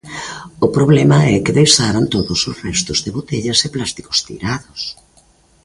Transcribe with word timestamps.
O 0.65 0.67
problema 0.75 1.17
é 1.35 1.37
que 1.45 1.57
deixaron 1.59 2.05
todos 2.15 2.39
os 2.49 2.57
restos 2.65 2.97
de 3.05 3.13
botellas 3.17 3.59
e 3.67 3.69
plásticos 3.75 4.17
tirados. 4.27 4.81